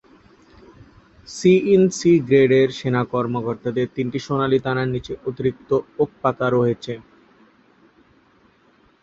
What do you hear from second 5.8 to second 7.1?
Okay পাতা রয়েছে।